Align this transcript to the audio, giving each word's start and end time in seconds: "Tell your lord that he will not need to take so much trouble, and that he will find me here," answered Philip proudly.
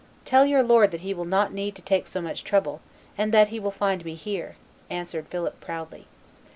"Tell 0.25 0.47
your 0.47 0.63
lord 0.63 0.89
that 0.89 1.01
he 1.01 1.13
will 1.13 1.25
not 1.25 1.53
need 1.53 1.75
to 1.75 1.81
take 1.83 2.07
so 2.07 2.21
much 2.21 2.43
trouble, 2.43 2.81
and 3.19 3.31
that 3.31 3.49
he 3.49 3.59
will 3.59 3.69
find 3.69 4.03
me 4.03 4.15
here," 4.15 4.55
answered 4.89 5.27
Philip 5.27 5.59
proudly. 5.61 6.07